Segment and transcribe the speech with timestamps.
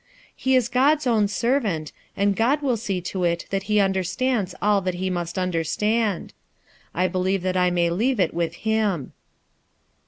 [0.35, 4.81] He is God's own servant, and God mil see to it that he understands all
[4.81, 6.33] that he must understand.
[6.91, 9.11] I believe that I may leave it with liim."